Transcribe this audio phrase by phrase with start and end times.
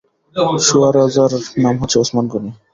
[0.65, 1.31] সুয়োরাজার
[1.63, 2.51] নাম হচ্ছে ওসমান গনি।